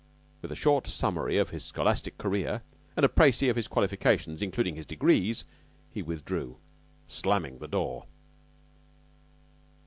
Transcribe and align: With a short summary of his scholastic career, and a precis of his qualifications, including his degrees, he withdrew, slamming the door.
With 0.41 0.51
a 0.51 0.55
short 0.55 0.87
summary 0.87 1.37
of 1.37 1.51
his 1.51 1.63
scholastic 1.63 2.17
career, 2.17 2.63
and 2.97 3.05
a 3.05 3.07
precis 3.07 3.51
of 3.51 3.55
his 3.55 3.67
qualifications, 3.67 4.41
including 4.41 4.75
his 4.75 4.87
degrees, 4.87 5.43
he 5.91 6.01
withdrew, 6.01 6.57
slamming 7.05 7.59
the 7.59 7.67
door. 7.67 8.07